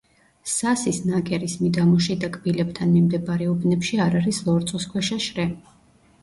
სასის 0.51 0.99
ნაკერის 1.09 1.57
მიდამოში 1.65 2.15
და 2.23 2.29
კბილებთან 2.37 2.95
მიმდებარე 2.95 3.51
უბნებში 3.53 4.01
არ 4.07 4.19
არის 4.23 4.41
ლორწოსქვეშა 4.49 5.21
შრე. 5.29 5.47